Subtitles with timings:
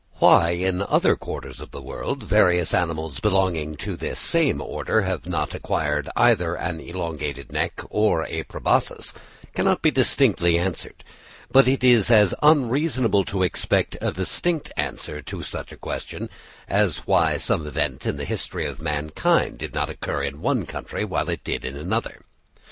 [0.17, 5.27] Why, in other quarters of the world, various animals belonging to this same order have
[5.27, 9.13] not acquired either an elongated neck or a proboscis,
[9.53, 11.03] cannot be distinctly answered;
[11.51, 16.31] but it is as unreasonable to expect a distinct answer to such a question
[16.67, 21.05] as why some event in the history of mankind did not occur in one country
[21.05, 22.25] while it did in another.